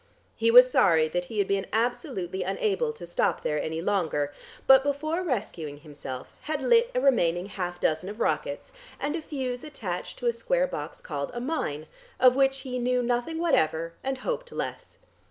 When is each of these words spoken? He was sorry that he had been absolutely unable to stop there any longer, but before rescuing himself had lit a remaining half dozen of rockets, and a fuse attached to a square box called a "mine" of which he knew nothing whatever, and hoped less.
He 0.35 0.49
was 0.49 0.67
sorry 0.67 1.07
that 1.09 1.25
he 1.25 1.37
had 1.37 1.47
been 1.47 1.67
absolutely 1.71 2.41
unable 2.41 2.91
to 2.91 3.05
stop 3.05 3.43
there 3.43 3.61
any 3.61 3.83
longer, 3.83 4.33
but 4.65 4.81
before 4.81 5.21
rescuing 5.21 5.77
himself 5.77 6.35
had 6.41 6.63
lit 6.63 6.89
a 6.95 6.99
remaining 6.99 7.45
half 7.45 7.79
dozen 7.79 8.09
of 8.09 8.19
rockets, 8.19 8.71
and 8.99 9.15
a 9.15 9.21
fuse 9.21 9.63
attached 9.63 10.17
to 10.17 10.25
a 10.25 10.33
square 10.33 10.65
box 10.65 11.01
called 11.01 11.29
a 11.35 11.39
"mine" 11.39 11.85
of 12.19 12.35
which 12.35 12.61
he 12.61 12.79
knew 12.79 13.03
nothing 13.03 13.37
whatever, 13.37 13.93
and 14.03 14.17
hoped 14.17 14.51
less. 14.51 14.97